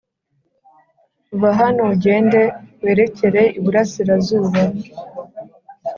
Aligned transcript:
Va 1.41 1.51
hano 1.59 1.81
ugende 1.93 2.41
werekere 2.83 3.41
iburasirazuba 3.57 4.61